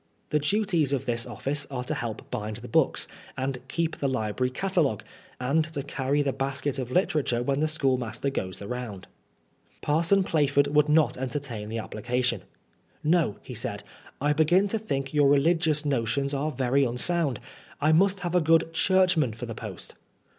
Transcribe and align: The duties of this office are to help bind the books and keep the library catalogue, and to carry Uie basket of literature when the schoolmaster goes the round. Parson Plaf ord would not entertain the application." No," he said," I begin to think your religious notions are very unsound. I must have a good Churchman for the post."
The 0.31 0.39
duties 0.39 0.93
of 0.93 1.05
this 1.05 1.27
office 1.27 1.67
are 1.69 1.83
to 1.83 1.93
help 1.93 2.31
bind 2.31 2.57
the 2.57 2.67
books 2.67 3.07
and 3.37 3.59
keep 3.67 3.97
the 3.97 4.09
library 4.09 4.49
catalogue, 4.49 5.03
and 5.39 5.63
to 5.73 5.83
carry 5.83 6.23
Uie 6.23 6.35
basket 6.35 6.79
of 6.79 6.89
literature 6.91 7.43
when 7.43 7.59
the 7.59 7.67
schoolmaster 7.67 8.31
goes 8.31 8.57
the 8.57 8.67
round. 8.67 9.05
Parson 9.81 10.23
Plaf 10.23 10.57
ord 10.57 10.65
would 10.73 10.89
not 10.89 11.19
entertain 11.19 11.69
the 11.69 11.77
application." 11.77 12.41
No," 13.03 13.35
he 13.43 13.53
said," 13.53 13.83
I 14.19 14.33
begin 14.33 14.67
to 14.69 14.79
think 14.79 15.13
your 15.13 15.29
religious 15.29 15.85
notions 15.85 16.33
are 16.33 16.49
very 16.49 16.83
unsound. 16.83 17.39
I 17.79 17.91
must 17.91 18.21
have 18.21 18.33
a 18.33 18.41
good 18.41 18.73
Churchman 18.73 19.33
for 19.35 19.45
the 19.45 19.53
post." 19.53 19.93